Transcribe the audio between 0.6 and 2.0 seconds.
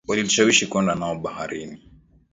kwenda nao baharini